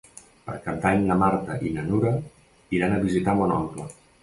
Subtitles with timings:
[0.45, 2.15] Per Cap d'Any na Marta i na Nura
[2.79, 3.89] iran a visitar mon oncle.